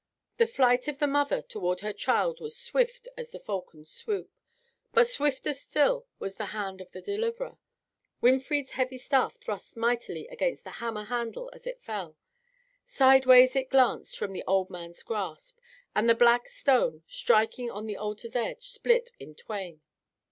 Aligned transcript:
The 0.37 0.47
flight 0.47 0.87
of 0.87 0.97
the 0.97 1.05
mother 1.05 1.43
toward 1.43 1.81
her 1.81 1.93
child 1.93 2.39
was 2.39 2.57
swift 2.57 3.07
as 3.15 3.29
the 3.29 3.39
falcon's 3.39 3.91
swoop. 3.91 4.31
But 4.93 5.05
swifter 5.05 5.53
still 5.53 6.07
was 6.17 6.37
the 6.37 6.47
hand 6.57 6.81
of 6.81 6.89
the 6.89 7.03
deliverer. 7.03 7.59
Winfried's 8.19 8.71
heavy 8.71 8.97
staff 8.97 9.35
thrust 9.35 9.77
mightily 9.77 10.25
against 10.29 10.63
the 10.63 10.71
hammer's 10.71 11.09
handle 11.09 11.51
as 11.53 11.67
it 11.67 11.83
fell. 11.83 12.17
Sideways 12.83 13.55
it 13.55 13.69
glanced 13.69 14.17
from 14.17 14.33
the 14.33 14.43
old 14.47 14.71
man's 14.71 15.03
grasp, 15.03 15.59
and 15.95 16.09
the 16.09 16.15
black 16.15 16.49
stone, 16.49 17.03
striking 17.05 17.69
on 17.69 17.85
the 17.85 17.95
altar's 17.97 18.35
edge, 18.35 18.69
split 18.69 19.11
in 19.19 19.35
twain. 19.35 19.81